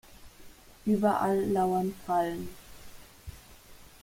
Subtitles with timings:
[0.83, 2.47] Überall lauern Fallen.